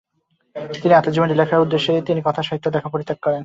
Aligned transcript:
তিনি 0.73 0.93
আত্মজীবনী 0.95 1.33
লেখার 1.35 1.63
উদ্দেশ্যে 1.63 1.93
তিনি 2.07 2.19
কথাসাহিত্য 2.25 2.65
লেখা 2.67 2.89
পরিত্যাগ 2.93 3.17
করেন। 3.21 3.39